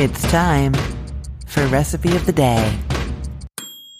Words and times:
It's 0.00 0.22
time 0.30 0.72
for 1.44 1.66
recipe 1.66 2.16
of 2.16 2.24
the 2.24 2.32
day. 2.32 2.78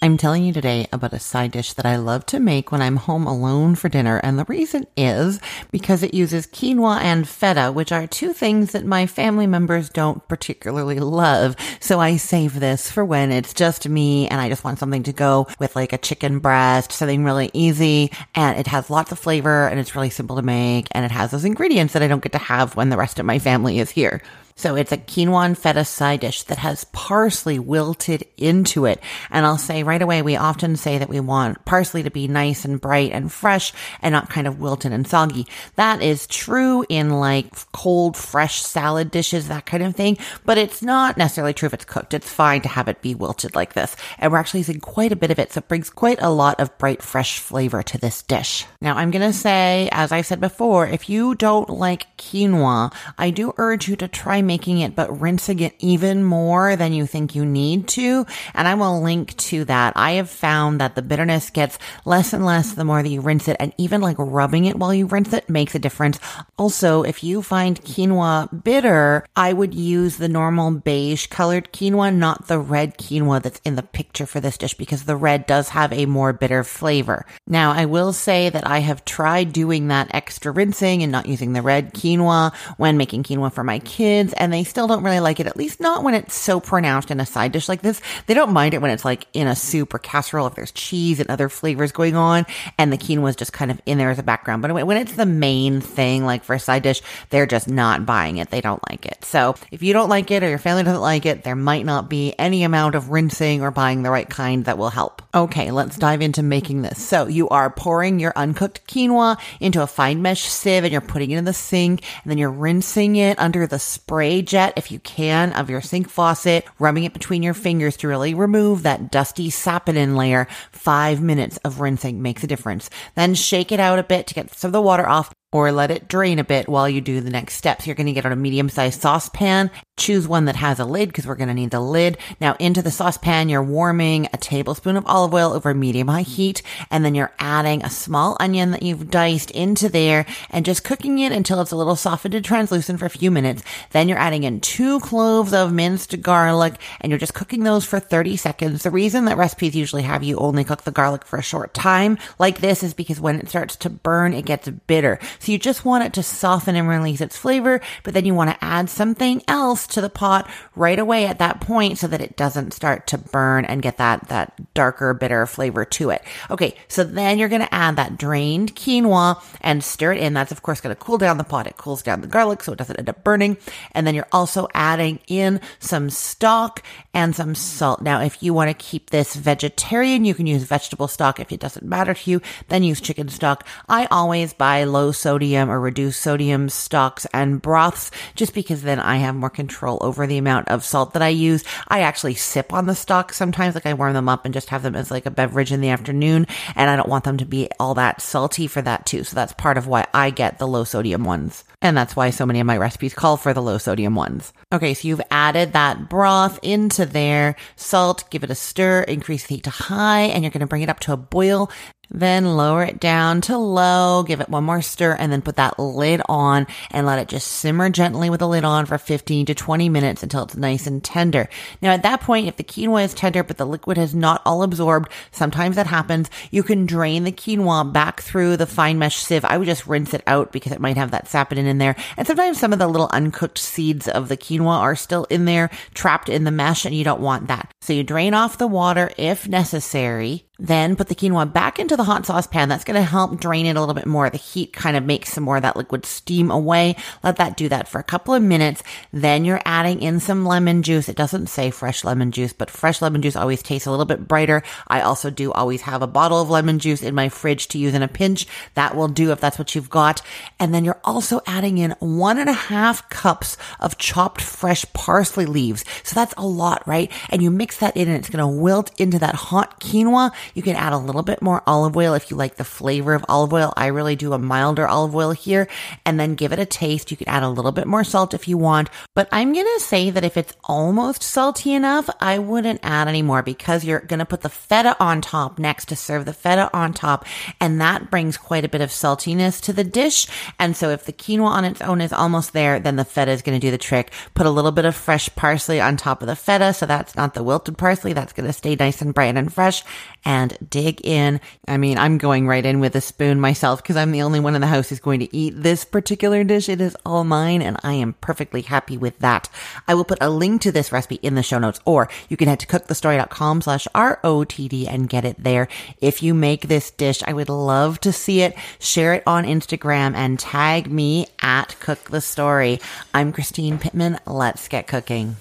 I'm 0.00 0.16
telling 0.16 0.42
you 0.45 0.50
today 0.54 0.87
about 0.95 1.12
a 1.12 1.19
side 1.19 1.50
dish 1.50 1.74
that 1.74 1.84
I 1.84 1.96
love 1.96 2.24
to 2.26 2.40
make 2.40 2.72
when 2.72 2.80
I'm 2.80 2.96
home 2.96 3.26
alone 3.26 3.74
for 3.74 3.90
dinner. 3.90 4.16
And 4.16 4.38
the 4.38 4.46
reason 4.46 4.86
is 4.96 5.40
because 5.71 6.02
it 6.02 6.14
uses 6.14 6.46
quinoa 6.46 7.00
and 7.02 7.28
feta, 7.28 7.71
which 7.71 7.92
are 7.92 8.06
two 8.06 8.32
things 8.32 8.72
that 8.72 8.86
my 8.86 9.06
family 9.06 9.46
members 9.46 9.90
don't 9.90 10.26
particularly 10.26 11.00
love. 11.00 11.55
So 11.80 12.01
I 12.01 12.17
save 12.17 12.59
this 12.59 12.91
for 12.91 13.05
when 13.05 13.30
it's 13.30 13.53
just 13.53 13.87
me 13.87 14.27
and 14.27 14.41
I 14.41 14.48
just 14.48 14.64
want 14.64 14.79
something 14.79 15.03
to 15.03 15.12
go 15.12 15.48
with 15.59 15.77
like 15.77 15.93
a 15.93 15.98
chicken 15.98 16.39
breast, 16.39 16.93
something 16.93 17.25
really 17.25 17.51
easy. 17.53 18.11
And 18.35 18.59
it 18.59 18.69
has 18.69 18.89
lots 18.89 19.12
of 19.12 19.19
flavor 19.19 19.69
and 19.69 19.79
it's 19.79 19.95
really 19.95 20.09
simple 20.09 20.37
to 20.37 20.43
make. 20.43 20.89
And 20.93 21.05
it 21.05 21.11
has 21.11 21.30
those 21.30 21.45
ingredients 21.45 21.93
that 21.93 22.03
I 22.03 22.09
don't 22.09 22.23
get 22.23 22.32
to 22.32 22.39
have 22.39 22.75
when 22.75 22.89
the 22.89 22.96
rest 22.96 23.19
of 23.19 23.27
my 23.27 23.39
family 23.39 23.79
is 23.79 23.91
here. 23.91 24.23
So 24.61 24.77
it's 24.77 24.92
a 24.92 24.98
quinoa 24.98 25.46
and 25.46 25.58
feta 25.58 25.86
side 25.86 26.20
dish 26.20 26.43
that 26.43 26.58
has 26.58 26.84
parsley 26.93 27.58
wilted 27.58 28.26
into 28.36 28.85
it. 28.85 29.00
And 29.30 29.46
I'll 29.46 29.57
say 29.57 29.85
right 29.85 30.02
away, 30.02 30.21
we 30.21 30.36
often 30.36 30.76
say 30.76 30.98
that 30.98 31.08
we 31.08 31.18
want 31.18 31.64
parsley 31.64 32.02
to 32.02 32.11
be 32.11 32.28
nice 32.28 32.66
and 32.66 32.78
bright 32.78 33.11
and 33.11 33.33
fresh 33.33 33.72
and 34.02 34.12
not 34.12 34.28
kind 34.28 34.47
of 34.47 34.61
wilted 34.61 34.92
and 34.92 35.08
soggy. 35.08 35.47
That 35.77 36.02
is 36.02 36.27
true 36.27 36.84
in 36.91 37.08
like 37.08 37.55
cold, 37.72 38.19
fresh 38.19 38.61
salad 38.61 39.11
dishes, 39.11 39.48
that 39.48 39.64
kind 39.64 39.83
of 39.83 39.97
thing. 39.97 40.19
But 40.44 40.58
it's 40.58 40.83
not 40.83 41.16
necessarily 41.16 41.55
true 41.55 41.69
if 41.69 41.72
it's 41.72 41.86
cooked. 41.86 42.12
It's 42.12 42.30
fine 42.30 42.61
to 42.61 42.69
have 42.69 42.88
it 42.88 43.00
be 43.00 43.14
wilted 43.14 43.55
like 43.55 43.72
this. 43.72 43.97
And 44.19 44.30
we're 44.30 44.38
actually 44.38 44.61
using 44.61 44.80
quite 44.80 45.11
a 45.11 45.16
bit 45.16 45.30
of 45.30 45.38
it. 45.38 45.55
So 45.55 45.61
it 45.61 45.69
brings 45.69 45.88
quite 45.88 46.20
a 46.20 46.28
lot 46.28 46.61
of 46.61 46.77
bright, 46.77 47.00
fresh 47.00 47.38
flavor 47.38 47.83
to 47.83 47.97
this 47.97 48.20
dish. 48.20 48.66
Now 48.83 48.98
I'm 48.98 49.11
going 49.11 49.27
to 49.27 49.33
say, 49.33 49.88
as 49.91 50.12
I 50.12 50.20
said 50.20 50.38
before, 50.38 50.86
if 50.86 51.08
you 51.08 51.34
don't 51.34 51.70
like 51.70 52.14
quinoa, 52.19 52.92
I 53.16 53.30
do 53.30 53.55
urge 53.56 53.88
you 53.88 53.97
to 53.97 54.06
try 54.06 54.42
making 54.50 54.81
it, 54.81 54.97
but 54.97 55.20
rinsing 55.20 55.61
it 55.61 55.75
even 55.78 56.25
more 56.25 56.75
than 56.75 56.92
you 56.92 57.06
think 57.06 57.36
you 57.36 57.45
need 57.47 57.86
to. 57.86 58.27
And 58.53 58.67
I 58.67 58.75
will 58.75 59.00
link 59.00 59.36
to 59.50 59.64
that. 59.66 59.92
I 59.94 60.12
have 60.19 60.28
found 60.28 60.80
that 60.80 60.97
the 60.97 61.02
bitterness 61.02 61.50
gets 61.50 61.78
less 62.05 62.33
and 62.33 62.44
less 62.44 62.72
the 62.72 62.84
more 62.84 63.00
that 63.00 63.08
you 63.08 63.20
rinse 63.20 63.47
it. 63.47 63.56
And 63.61 63.72
even 63.78 64.00
like 64.00 64.16
rubbing 64.19 64.64
it 64.64 64.74
while 64.77 64.92
you 64.92 65.06
rinse 65.06 65.33
it 65.33 65.48
makes 65.48 65.77
a 65.77 65.78
difference. 65.78 66.19
Also, 66.58 67.05
if 67.05 67.22
you 67.22 67.42
find 67.42 67.80
quinoa 67.83 68.64
bitter, 68.64 69.24
I 69.36 69.52
would 69.52 69.72
use 69.72 70.16
the 70.16 70.28
normal 70.28 70.72
beige 70.72 71.28
colored 71.28 71.72
quinoa, 71.72 72.12
not 72.12 72.48
the 72.48 72.58
red 72.58 72.98
quinoa 72.98 73.41
that's 73.41 73.61
in 73.64 73.77
the 73.77 73.84
picture 73.84 74.27
for 74.27 74.41
this 74.41 74.58
dish 74.58 74.74
because 74.74 75.05
the 75.05 75.14
red 75.14 75.46
does 75.46 75.69
have 75.69 75.92
a 75.92 76.06
more 76.06 76.33
bitter 76.33 76.64
flavor. 76.64 77.24
Now, 77.46 77.70
I 77.70 77.84
will 77.84 78.12
say 78.12 78.50
that 78.50 78.67
I 78.67 78.80
have 78.80 79.05
tried 79.05 79.52
doing 79.52 79.86
that 79.89 80.11
extra 80.12 80.50
rinsing 80.50 81.05
and 81.05 81.12
not 81.12 81.27
using 81.27 81.52
the 81.52 81.62
red 81.62 81.94
quinoa 81.94 82.52
when 82.78 82.96
making 82.96 83.22
quinoa 83.22 83.52
for 83.52 83.62
my 83.62 83.78
kids 83.78 84.33
and 84.41 84.52
they 84.52 84.64
still 84.64 84.88
don't 84.88 85.05
really 85.05 85.20
like 85.20 85.38
it, 85.38 85.46
at 85.46 85.56
least 85.56 85.80
not 85.80 86.02
when 86.02 86.14
it's 86.14 86.34
so 86.34 86.58
pronounced 86.58 87.10
in 87.10 87.20
a 87.20 87.27
side 87.27 87.52
dish 87.52 87.69
like 87.69 87.83
this. 87.83 88.00
They 88.27 88.34
don't 88.34 88.52
mind 88.52 88.72
it 88.72 88.80
when 88.80 88.91
it's 88.91 89.05
like 89.05 89.27
in 89.34 89.46
a 89.46 89.55
soup 89.55 89.92
or 89.92 89.98
casserole 89.98 90.46
if 90.46 90.55
there's 90.55 90.72
cheese 90.72 91.20
and 91.20 91.30
other 91.30 91.50
flavors 91.50 91.92
going 91.92 92.16
on 92.16 92.46
and 92.78 92.91
the 92.91 92.96
quinoa 92.96 93.28
is 93.28 93.36
just 93.36 93.52
kind 93.52 93.70
of 93.70 93.80
in 93.84 93.98
there 93.98 94.11
as 94.11 94.18
a 94.18 94.22
background. 94.22 94.62
But 94.62 94.74
when 94.86 94.96
it's 94.96 95.12
the 95.12 95.27
main 95.27 95.83
thing, 95.83 96.24
like 96.24 96.42
for 96.42 96.55
a 96.55 96.58
side 96.58 96.83
dish, 96.83 97.02
they're 97.28 97.46
just 97.46 97.68
not 97.68 98.06
buying 98.06 98.38
it. 98.38 98.50
They 98.50 98.62
don't 98.62 98.83
like 98.88 99.05
it. 99.05 99.24
So 99.27 99.55
if 99.70 99.83
you 99.83 99.92
don't 99.92 100.08
like 100.08 100.30
it 100.30 100.42
or 100.42 100.48
your 100.48 100.58
family 100.58 100.84
doesn't 100.84 101.00
like 101.00 101.27
it, 101.27 101.44
there 101.44 101.55
might 101.55 101.84
not 101.84 102.08
be 102.08 102.34
any 102.38 102.62
amount 102.62 102.94
of 102.94 103.11
rinsing 103.11 103.61
or 103.61 103.70
buying 103.70 104.02
the 104.02 104.11
right 104.11 104.28
kind 104.28 104.64
that 104.64 104.78
will 104.78 104.88
help. 104.88 105.20
Okay, 105.34 105.70
let's 105.70 105.98
dive 105.98 106.22
into 106.22 106.42
making 106.42 106.80
this. 106.80 107.05
So 107.05 107.27
you 107.27 107.50
are 107.50 107.68
pouring 107.68 108.18
your 108.18 108.33
uncooked 108.34 108.86
quinoa 108.88 109.38
into 109.61 109.83
a 109.83 109.86
fine 109.86 110.22
mesh 110.22 110.44
sieve 110.44 110.84
and 110.84 110.92
you're 110.92 111.02
putting 111.02 111.30
it 111.30 111.36
in 111.36 111.44
the 111.44 111.52
sink 111.52 112.02
and 112.24 112.30
then 112.30 112.38
you're 112.38 112.50
rinsing 112.50 113.16
it 113.16 113.38
under 113.38 113.66
the 113.66 113.78
spray 113.78 114.19
jet 114.42 114.74
if 114.76 114.90
you 114.92 114.98
can 115.00 115.52
of 115.52 115.70
your 115.70 115.80
sink 115.80 116.08
faucet, 116.08 116.64
rubbing 116.78 117.04
it 117.04 117.12
between 117.12 117.42
your 117.42 117.54
fingers 117.54 117.96
to 117.98 118.08
really 118.08 118.34
remove 118.34 118.82
that 118.82 119.10
dusty 119.10 119.50
saponin 119.50 120.16
layer. 120.16 120.46
Five 120.72 121.20
minutes 121.20 121.56
of 121.58 121.80
rinsing 121.80 122.22
makes 122.22 122.44
a 122.44 122.46
difference. 122.46 122.90
Then 123.14 123.34
shake 123.34 123.72
it 123.72 123.80
out 123.80 123.98
a 123.98 124.02
bit 124.05 124.27
to 124.27 124.34
get 124.34 124.55
some 124.55 124.68
of 124.68 124.72
the 124.72 124.83
water 124.83 125.08
off 125.08 125.33
or 125.52 125.72
let 125.72 125.90
it 125.90 126.06
drain 126.06 126.38
a 126.38 126.44
bit 126.44 126.68
while 126.68 126.88
you 126.88 127.00
do 127.00 127.20
the 127.20 127.30
next 127.30 127.55
steps. 127.55 127.86
You're 127.86 127.96
going 127.96 128.06
to 128.06 128.12
get 128.12 128.25
on 128.25 128.33
a 128.33 128.37
medium 128.37 128.69
sized 128.69 129.00
saucepan. 129.00 129.71
Choose 129.97 130.28
one 130.28 130.44
that 130.44 130.56
has 130.56 130.78
a 130.78 130.84
lid 130.84 131.09
because 131.09 131.27
we're 131.27 131.34
going 131.34 131.49
to 131.49 131.55
need 131.55 131.72
the 131.72 131.81
lid. 131.81 132.19
Now 132.41 132.55
into 132.61 132.83
the 132.83 132.91
saucepan, 132.91 133.49
you're 133.49 133.62
warming 133.62 134.28
a 134.33 134.37
tablespoon 134.37 134.97
of 134.97 135.06
olive 135.06 135.34
oil 135.34 135.53
over 135.53 135.75
medium 135.75 136.09
high 136.09 136.22
heat. 136.22 136.62
And 136.91 137.05
then 137.05 137.16
you're 137.16 137.33
adding 137.39 137.84
a 137.84 137.91
small 137.91 138.37
onion 138.39 138.71
that 138.71 138.83
you've 138.83 139.10
diced 139.10 139.50
into 139.50 139.89
there 139.89 140.25
and 140.50 140.65
just 140.65 140.84
cooking 140.84 141.19
it 141.19 141.33
until 141.33 141.60
it's 141.60 141.72
a 141.72 141.77
little 141.77 141.97
softened 141.97 142.34
and 142.34 142.44
translucent 142.44 143.00
for 143.00 143.06
a 143.06 143.10
few 143.10 143.33
minutes. 143.33 143.65
Then 143.91 144.09
you're 144.09 144.19
adding 144.19 144.44
in 144.44 144.60
two 144.60 145.00
cloves 145.00 145.53
of 145.53 145.72
minced 145.72 146.22
garlic 146.22 146.75
and 147.00 147.10
you're 147.10 147.19
just 147.19 147.34
cooking 147.34 147.65
those 147.65 147.84
for 147.84 147.99
30 147.99 148.37
seconds. 148.37 148.84
The 148.84 148.91
reason 148.91 149.25
that 149.25 149.37
recipes 149.37 149.75
usually 149.75 150.03
have 150.03 150.22
you 150.22 150.37
only 150.37 150.62
cook 150.62 150.83
the 150.83 150.93
garlic 150.93 151.25
for 151.25 151.39
a 151.39 151.43
short 151.43 151.75
time 151.75 152.19
like 152.39 152.60
this 152.60 152.84
is 152.84 152.94
because 152.94 153.21
when 153.21 153.41
it 153.41 153.49
starts 153.49 153.75
to 153.77 153.91
burn, 153.91 154.33
it 154.33 154.44
gets 154.44 154.69
bitter. 154.69 155.19
So 155.41 155.53
you 155.53 155.59
just 155.59 155.84
want 155.84 156.05
it 156.05 156.12
to 156.12 156.23
soften 156.23 156.77
and 156.77 156.89
release 156.89 157.21
its 157.21 157.37
flavor, 157.37 157.81
but 158.05 158.15
then 158.15 158.25
you 158.25 158.34
want 158.34 158.51
to 158.51 158.65
add 158.65 158.89
something 158.91 159.43
else 159.49 159.87
to 159.89 160.01
the 160.01 160.11
pot 160.11 160.49
right 160.77 160.99
away 160.99 161.27
at 161.27 161.39
that 161.39 161.61
point 161.61 161.99
so 161.99 162.06
that 162.06 162.21
it 162.21 162.37
doesn't 162.37 162.75
start 162.75 163.06
to 163.09 163.19
burn 163.19 163.65
and 163.65 163.83
get 163.83 163.97
that, 163.97 164.28
that 164.28 164.53
darker, 164.75 165.15
bitter 165.15 165.47
flavor 165.47 165.84
to 165.87 166.11
it. 166.11 166.23
Okay. 166.51 166.77
So 166.89 167.03
then 167.03 167.39
you're 167.39 167.49
going 167.49 167.62
to 167.62 167.75
add 167.75 167.97
that 167.97 168.19
drained 168.19 168.77
quinoa 168.77 169.43
and 169.62 169.83
stir 169.83 170.12
it 170.12 170.19
in. 170.19 170.34
That's 170.34 170.53
of 170.53 170.62
course 170.62 170.83
going 170.83 170.95
to 170.95 171.01
cool 171.01 171.17
down 171.19 171.39
the 171.39 171.45
pot. 171.45 171.67
It 171.67 171.78
cools 171.78 172.03
down 172.03 172.21
the 172.21 172.27
garlic 172.27 172.62
so 172.62 172.72
it 172.72 172.78
doesn't 172.78 172.99
end 172.99 173.09
up 173.09 173.25
burning. 173.25 173.57
And 173.93 174.07
then 174.07 174.15
you're 174.15 174.28
also 174.33 174.69
adding 174.75 175.21
in 175.27 175.61
some 175.78 176.11
stock 176.11 176.83
and 177.15 177.34
some 177.34 177.55
salt. 177.55 178.03
Now, 178.03 178.21
if 178.21 178.43
you 178.43 178.53
want 178.53 178.69
to 178.69 178.84
keep 178.84 179.09
this 179.09 179.34
vegetarian, 179.34 180.27
you 180.27 180.34
can 180.34 180.47
use 180.47 180.65
vegetable 180.65 181.09
stock. 181.09 181.41
If 181.41 181.51
it 181.51 181.61
doesn't 181.61 181.87
matter 181.87 182.12
to 182.12 182.31
you, 182.31 182.43
then 182.69 182.83
use 182.83 183.01
chicken 183.01 183.28
stock. 183.31 183.67
I 183.89 184.07
always 184.11 184.53
buy 184.53 184.84
low 184.84 185.12
sodium 185.12 185.30
or 185.31 185.81
reduced 185.81 186.21
sodium 186.21 186.69
stocks 186.69 187.27
and 187.33 187.63
broths 187.63 188.11
just 188.35 188.55
because 188.55 188.83
then 188.83 188.99
I 188.99 189.17
have 189.17 189.35
more 189.35 189.51
control 189.51 189.99
over 190.01 190.27
the 190.27 190.39
amount 190.39 190.69
of 190.69 190.85
salt 190.85 191.13
that 191.13 191.23
I 191.23 191.29
use. 191.29 191.65
I 191.89 192.01
actually 192.01 192.35
sip 192.35 192.73
on 192.73 192.87
the 192.87 192.95
stock 192.95 193.33
sometimes, 193.33 193.75
like 193.75 193.87
I 193.87 193.95
warm 193.95 194.15
them 194.15 194.29
up 194.29 194.45
and 194.45 194.55
just 194.55 194.71
have 194.71 194.83
them 194.83 194.97
as 194.97 195.11
like 195.11 195.27
a 195.27 195.31
beverage 195.31 195.73
in 195.73 195.81
the 195.81 195.91
afternoon. 195.91 196.47
And 196.75 196.91
I 196.91 196.97
don't 196.97 197.09
want 197.09 197.25
them 197.25 197.39
to 197.39 197.45
be 197.45 197.69
all 197.79 197.95
that 197.95 198.21
salty 198.21 198.67
for 198.67 198.83
that 198.83 199.07
too. 199.07 199.25
So 199.25 199.35
that's 199.35 199.53
part 199.53 199.79
of 199.79 199.87
why 199.87 200.07
I 200.13 200.31
get 200.31 200.59
the 200.59 200.67
low 200.67 200.85
sodium 200.85 201.25
ones. 201.25 201.65
And 201.83 201.97
that's 201.97 202.15
why 202.15 202.31
so 202.31 202.45
many 202.45 202.61
of 202.61 202.67
my 202.67 202.77
recipes 202.77 203.15
call 203.15 203.37
for 203.37 203.55
the 203.55 203.63
low 203.63 203.79
sodium 203.79 204.15
ones. 204.15 204.53
Okay, 204.73 204.95
so 204.95 205.09
you've 205.09 205.23
added 205.31 205.73
that 205.73 206.09
broth 206.09 206.59
into 206.63 207.07
there, 207.07 207.57
salt, 207.77 208.25
give 208.31 208.45
it 208.45 208.51
a 208.51 208.55
stir, 208.55 209.03
increase 209.03 209.47
the 209.47 209.55
heat 209.55 209.65
to 209.65 209.71
high, 209.71 210.23
and 210.23 210.45
you're 210.45 210.51
going 210.51 210.61
to 210.61 210.67
bring 210.67 210.83
it 210.83 210.91
up 210.91 211.01
to 211.01 211.13
a 211.13 211.17
boil. 211.17 211.71
Then 212.10 212.56
lower 212.56 212.82
it 212.82 212.98
down 212.98 213.41
to 213.43 213.56
low, 213.56 214.25
give 214.25 214.41
it 214.41 214.48
one 214.48 214.65
more 214.65 214.82
stir, 214.82 215.15
and 215.15 215.31
then 215.31 215.43
put 215.43 215.56
that 215.56 215.78
lid 215.78 216.21
on 216.28 216.66
and 216.91 217.06
let 217.06 217.21
it 217.21 217.28
just 217.28 217.47
simmer 217.47 217.88
gently 217.88 218.28
with 218.31 218.41
the 218.41 218.48
lid 218.48 218.65
on 218.65 218.87
for 218.87 218.98
15 218.98 219.47
to 219.47 219.54
20 219.54 219.88
minutes 219.88 220.22
until 220.22 220.43
it's 220.43 220.56
nice 220.56 220.87
and 220.87 221.04
tender. 221.04 221.48
Now 221.81 221.93
at 221.93 222.03
that 222.03 222.21
point, 222.21 222.48
if 222.48 222.56
the 222.56 222.65
quinoa 222.65 223.04
is 223.04 223.15
tender 223.15 223.44
but 223.44 223.59
the 223.59 223.66
liquid 223.66 223.97
has 223.97 224.15
not 224.15 224.43
all 224.44 224.62
absorbed, 224.65 225.10
sometimes 225.31 225.76
that 225.76 225.87
happens, 225.87 226.31
you 226.50 226.62
can 226.65 226.84
drain 226.84 227.25
the 227.25 227.32
quinoa 227.32 227.93
back 227.93 228.22
through 228.22 228.56
the 228.56 228.66
fine 228.66 228.98
mesh 228.98 229.19
sieve. 229.19 229.44
I 229.44 229.56
would 229.56 229.66
just 229.66 229.87
rinse 229.87 230.12
it 230.12 230.22
out 230.27 230.50
because 230.50 230.72
it 230.72 230.81
might 230.81 230.97
have 230.97 231.12
that 231.12 231.27
saponin 231.27 231.66
in 231.66 231.78
there. 231.78 231.94
And 232.16 232.27
sometimes 232.27 232.59
some 232.59 232.72
of 232.72 232.81
the 232.81 232.88
little 232.88 233.09
uncooked 233.12 233.59
seeds 233.59 234.09
of 234.09 234.28
the 234.28 234.37
quinoa 234.37 234.78
are 234.78 234.97
still 234.97 235.25
in 235.25 235.44
there, 235.44 235.71
trapped 235.94 236.28
in 236.28 236.42
the 236.42 236.50
mesh, 236.50 236.84
and 236.84 236.94
you 236.94 237.04
don't 237.04 237.21
want 237.21 237.47
that. 237.48 237.72
So 237.81 237.92
you 237.92 238.03
drain 238.03 238.34
off 238.34 238.59
the 238.59 238.66
water 238.66 239.10
if 239.16 239.47
necessary. 239.48 240.50
Then 240.60 240.94
put 240.94 241.09
the 241.09 241.15
quinoa 241.15 241.50
back 241.50 241.78
into 241.78 241.97
the 241.97 242.04
hot 242.04 242.26
sauce 242.26 242.47
pan. 242.47 242.69
That's 242.69 242.84
going 242.84 243.00
to 243.00 243.03
help 243.03 243.41
drain 243.41 243.65
it 243.65 243.76
a 243.76 243.81
little 243.81 243.94
bit 243.94 244.06
more. 244.06 244.28
The 244.28 244.37
heat 244.37 244.75
kind 244.75 244.94
of 244.94 245.04
makes 245.04 245.32
some 245.32 245.44
more 245.44 245.56
of 245.56 245.62
that 245.62 245.76
liquid 245.76 246.04
steam 246.04 246.50
away. 246.50 246.97
Let 247.25 247.37
that 247.37 247.56
do 247.56 247.71
that 247.71 247.88
for 247.88 247.98
a 247.98 248.04
couple 248.04 248.34
of 248.34 248.43
minutes. 248.43 248.82
Then 249.10 249.47
you're 249.47 249.62
adding 249.65 250.03
in 250.03 250.21
some 250.21 250.44
lemon 250.44 250.82
juice. 250.82 251.09
It 251.09 251.16
doesn't 251.16 251.47
say 251.47 251.71
fresh 251.71 252.04
lemon 252.04 252.30
juice, 252.30 252.53
but 252.53 252.68
fresh 252.68 253.01
lemon 253.01 253.22
juice 253.22 253.36
always 253.36 253.62
tastes 253.62 253.86
a 253.86 253.91
little 253.91 254.04
bit 254.04 254.28
brighter. 254.28 254.62
I 254.86 255.01
also 255.01 255.30
do 255.30 255.51
always 255.51 255.80
have 255.83 256.02
a 256.02 256.06
bottle 256.06 256.42
of 256.42 256.50
lemon 256.50 256.78
juice 256.78 257.02
in 257.02 257.14
my 257.14 257.30
fridge 257.30 257.68
to 257.68 257.78
use 257.78 257.94
in 257.94 258.02
a 258.02 258.08
pinch. 258.08 258.46
That 258.74 258.94
will 258.94 259.08
do 259.08 259.32
if 259.32 259.40
that's 259.40 259.58
what 259.58 259.74
you've 259.74 259.88
got. 259.88 260.20
And 260.58 260.74
then 260.74 260.84
you're 260.84 261.00
also 261.04 261.40
adding 261.46 261.78
in 261.78 261.92
one 262.00 262.38
and 262.38 262.50
a 262.50 262.52
half 262.52 263.08
cups 263.08 263.56
of 263.80 263.96
chopped 263.96 264.42
fresh 264.42 264.84
parsley 264.92 265.46
leaves. 265.46 265.86
So 266.02 266.14
that's 266.14 266.34
a 266.36 266.46
lot, 266.46 266.86
right? 266.86 267.10
And 267.30 267.42
you 267.42 267.50
mix 267.50 267.78
that 267.78 267.96
in 267.96 268.08
and 268.08 268.18
it's 268.18 268.28
going 268.28 268.38
to 268.40 268.60
wilt 268.60 268.92
into 269.00 269.18
that 269.20 269.34
hot 269.34 269.80
quinoa. 269.80 270.32
You 270.55 270.62
can 270.62 270.76
add 270.76 270.93
a 270.93 270.99
little 270.99 271.23
bit 271.23 271.43
more 271.43 271.62
olive 271.67 271.97
oil 271.97 272.14
if 272.14 272.31
you 272.31 272.37
like 272.37 272.56
the 272.56 272.64
flavor 272.64 273.14
of 273.14 273.25
olive 273.29 273.52
oil. 273.52 273.73
I 273.76 273.87
really 273.87 274.17
do 274.17 274.32
a 274.32 274.38
milder 274.38 274.87
olive 274.87 275.14
oil 275.14 275.32
here 275.32 275.69
and 276.05 276.19
then 276.19 276.35
give 276.35 276.52
it 276.52 276.58
a 276.58 276.67
taste. 276.67 277.11
You 277.11 277.17
can 277.17 277.29
add 277.29 277.43
a 277.43 277.49
little 277.49 277.73
bit 277.73 277.87
more 277.87 278.05
salt 278.05 278.35
if 278.35 278.49
you 278.49 278.58
want, 278.58 278.91
but 279.14 279.29
I'm 279.32 279.52
going 279.52 279.67
to 279.67 279.81
say 279.81 280.11
that 280.11 280.25
if 280.25 280.37
it's 280.37 280.55
almost 280.64 281.23
salty 281.23 281.73
enough, 281.73 282.08
I 282.20 282.38
wouldn't 282.38 282.81
add 282.82 283.08
any 283.08 283.23
more 283.23 283.43
because 283.43 283.85
you're 283.85 284.00
going 284.00 284.19
to 284.19 284.26
put 284.26 284.43
the 284.43 284.49
feta 284.49 284.97
on 285.00 285.20
top 285.20 285.58
next 285.58 285.87
to 285.87 285.97
serve 285.97 286.25
the 286.25 286.32
feta 286.32 286.70
on 286.73 286.93
top. 286.93 287.26
And 287.61 287.81
that 287.81 288.11
brings 288.11 288.37
quite 288.37 288.64
a 288.64 288.69
bit 288.69 288.81
of 288.81 288.91
saltiness 288.91 289.61
to 289.62 289.73
the 289.73 289.85
dish. 289.85 290.26
And 290.58 290.76
so 290.76 290.91
if 290.91 291.05
the 291.05 291.12
quinoa 291.12 291.47
on 291.47 291.64
its 291.64 291.82
own 291.82 292.00
is 292.00 292.12
almost 292.12 292.52
there, 292.52 292.81
then 292.81 292.97
the 292.97 293.05
feta 293.05 293.31
is 293.31 293.43
going 293.43 293.58
to 293.58 293.67
do 293.67 293.70
the 293.70 293.79
trick. 293.79 294.12
Put 294.35 294.47
a 294.47 294.50
little 294.50 294.73
bit 294.73 294.85
of 294.85 294.97
fresh 294.97 295.29
parsley 295.37 295.81
on 295.81 295.97
top 295.97 296.23
of 296.23 296.29
the 296.29 296.37
feta. 296.37 296.73
So 296.73 296.87
that's 296.87 297.17
not 297.17 297.35
the 297.35 297.43
wilted 297.43 297.79
parsley. 297.79 298.12
That's 298.12 298.32
going 298.32 298.47
to 298.47 298.52
stay 298.52 298.76
nice 298.76 299.02
and 299.02 299.14
bright 299.14 299.37
and 299.37 299.52
fresh 299.52 299.82
and 300.25 300.39
dig 300.48 301.00
in. 301.04 301.40
I 301.66 301.76
mean, 301.76 301.98
I'm 301.98 302.19
going 302.19 302.46
right 302.46 302.64
in 302.64 302.81
with 302.81 302.96
a 302.96 303.00
spoon 303.00 303.40
myself 303.40 303.82
because 303.82 303.96
I'm 303.96 304.12
the 304.12 304.22
only 304.22 304.40
one 304.40 304.54
in 304.54 304.60
the 304.60 304.66
house 304.66 304.88
who's 304.88 305.00
going 305.00 305.20
to 305.20 305.37
eat 305.37 305.54
this 305.62 305.84
particular 305.84 306.44
dish. 306.44 306.69
It 306.69 306.81
is 306.81 306.96
all 307.04 307.25
mine 307.25 307.62
and 307.62 307.76
I 307.82 307.94
am 307.94 308.14
perfectly 308.14 308.62
happy 308.62 308.96
with 308.96 309.19
that. 309.20 309.48
I 309.87 309.94
will 309.94 310.04
put 310.04 310.19
a 310.20 310.31
link 310.31 310.62
to 310.62 310.72
this 310.72 310.92
recipe 310.92 311.16
in 311.16 311.34
the 311.34 311.42
show 311.42 311.58
notes 311.58 311.81
or 311.84 312.08
you 312.28 312.37
can 312.37 312.48
head 312.48 312.60
to 312.60 312.66
cookthestory.com 312.66 313.62
slash 313.62 313.87
ROTD 313.94 314.87
and 314.88 315.08
get 315.08 315.25
it 315.25 315.42
there. 315.42 315.69
If 316.00 316.22
you 316.22 316.34
make 316.34 316.69
this 316.69 316.90
dish, 316.90 317.22
I 317.26 317.32
would 317.32 317.48
love 317.48 318.00
to 318.00 318.12
see 318.12 318.42
it. 318.42 318.54
Share 318.78 319.14
it 319.14 319.22
on 319.26 319.44
Instagram 319.44 320.14
and 320.14 320.38
tag 320.38 320.90
me 320.90 321.26
at 321.40 321.78
Cook 321.81 322.10
the 322.10 322.20
Story. 322.20 322.81
I'm 323.14 323.32
Christine 323.32 323.78
Pittman. 323.78 324.19
Let's 324.26 324.69
get 324.69 324.87
cooking. 324.87 325.37